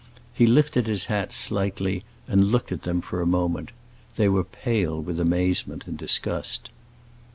He 0.33 0.47
lifted 0.47 0.87
his 0.87 1.05
hat 1.13 1.31
slightly, 1.31 2.03
and 2.27 2.45
looked 2.51 2.71
at 2.71 2.81
them 2.81 3.01
for 3.01 3.21
a 3.21 3.27
moment; 3.27 3.69
they 4.15 4.27
were 4.29 4.43
pale 4.43 4.99
with 4.99 5.19
amazement 5.19 5.83
and 5.85 5.95
disgust. 5.95 6.71